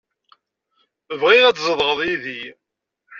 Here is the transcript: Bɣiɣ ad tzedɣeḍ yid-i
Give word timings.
Bɣiɣ 1.21 1.43
ad 1.45 1.55
tzedɣeḍ 1.55 1.99
yid-i 2.07 2.43